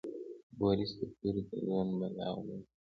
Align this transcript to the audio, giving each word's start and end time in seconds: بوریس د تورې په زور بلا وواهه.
بوریس 0.57 0.91
د 0.99 1.01
تورې 1.19 1.41
په 1.49 1.55
زور 1.65 1.85
بلا 1.99 2.27
وواهه. 2.33 2.65